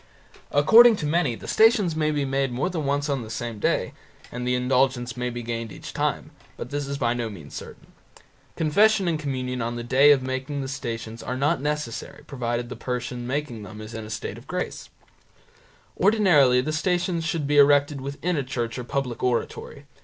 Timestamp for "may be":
1.95-2.25, 5.15-5.43